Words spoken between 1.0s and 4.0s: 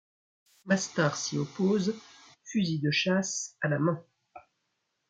s'y oppose, fusil de chasse à la